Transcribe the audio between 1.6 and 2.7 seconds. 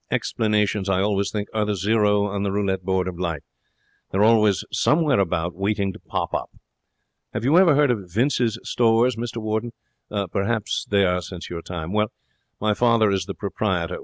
the zero on the